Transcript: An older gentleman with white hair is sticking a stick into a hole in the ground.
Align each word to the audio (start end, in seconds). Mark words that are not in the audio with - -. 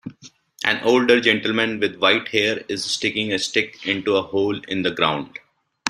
An 0.65 0.81
older 0.81 1.21
gentleman 1.21 1.79
with 1.79 1.97
white 1.97 2.29
hair 2.29 2.65
is 2.67 2.83
sticking 2.83 3.31
a 3.31 3.37
stick 3.37 3.85
into 3.85 4.15
a 4.15 4.23
hole 4.23 4.59
in 4.67 4.81
the 4.81 4.89
ground. 4.89 5.37